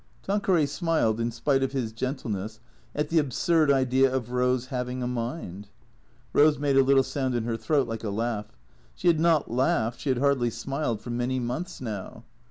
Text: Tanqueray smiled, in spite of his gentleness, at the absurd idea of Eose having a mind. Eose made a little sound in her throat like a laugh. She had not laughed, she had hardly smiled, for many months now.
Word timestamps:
Tanqueray 0.23 0.65
smiled, 0.65 1.19
in 1.19 1.29
spite 1.29 1.61
of 1.61 1.73
his 1.73 1.91
gentleness, 1.91 2.59
at 2.95 3.09
the 3.09 3.19
absurd 3.19 3.69
idea 3.71 4.11
of 4.11 4.25
Eose 4.29 4.69
having 4.69 5.03
a 5.03 5.07
mind. 5.07 5.67
Eose 6.33 6.57
made 6.57 6.75
a 6.75 6.81
little 6.83 7.03
sound 7.03 7.35
in 7.35 7.43
her 7.43 7.55
throat 7.55 7.87
like 7.87 8.03
a 8.03 8.09
laugh. 8.09 8.57
She 8.95 9.07
had 9.09 9.19
not 9.19 9.51
laughed, 9.51 9.99
she 9.99 10.09
had 10.09 10.17
hardly 10.17 10.49
smiled, 10.49 11.01
for 11.01 11.11
many 11.11 11.39
months 11.39 11.79
now. 11.81 12.23